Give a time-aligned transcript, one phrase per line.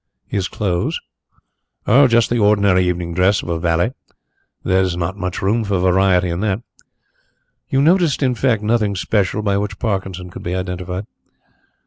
[0.27, 0.99] "His clothes?"
[1.85, 3.91] "Oh, just the ordinary evening dress of a valet.
[4.63, 6.63] There is not much room for variety in that."
[7.69, 11.05] "You noticed, in fact, nothing special by which Parkinson could be identified?"